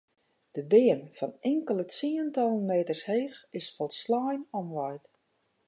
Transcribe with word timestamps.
De 0.55 0.61
beam 0.71 1.01
fan 1.17 1.31
inkelde 1.51 1.85
tsientallen 1.87 2.65
meters 2.71 3.03
heech 3.11 3.39
is 3.57 3.67
folslein 3.75 4.41
omwaaid. 4.59 5.03